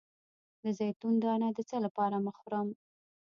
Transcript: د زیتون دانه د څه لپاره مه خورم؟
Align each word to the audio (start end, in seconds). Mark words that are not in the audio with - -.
د 0.61 0.63
زیتون 0.77 1.13
دانه 1.23 1.47
د 1.53 1.59
څه 1.69 1.77
لپاره 1.85 2.17
مه 2.25 2.31
خورم؟ 2.37 2.67